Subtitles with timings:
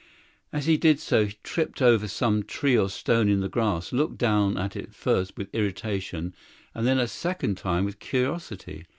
[0.51, 4.17] As he did so he tripped over some tree or stone in the grass; looked
[4.17, 6.33] down at it first with irritation
[6.73, 8.87] and then a second time with curiosity.